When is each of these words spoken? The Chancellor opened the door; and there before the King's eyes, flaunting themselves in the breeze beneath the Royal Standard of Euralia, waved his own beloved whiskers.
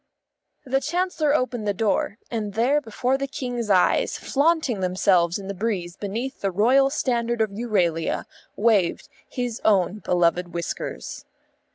The 0.65 0.81
Chancellor 0.81 1.35
opened 1.35 1.67
the 1.67 1.75
door; 1.75 2.17
and 2.31 2.55
there 2.55 2.81
before 2.81 3.19
the 3.19 3.27
King's 3.27 3.69
eyes, 3.69 4.17
flaunting 4.17 4.79
themselves 4.79 5.37
in 5.37 5.47
the 5.47 5.53
breeze 5.53 5.95
beneath 5.95 6.41
the 6.41 6.49
Royal 6.49 6.89
Standard 6.89 7.39
of 7.39 7.51
Euralia, 7.51 8.25
waved 8.55 9.09
his 9.29 9.61
own 9.63 9.99
beloved 9.99 10.55
whiskers. 10.55 11.25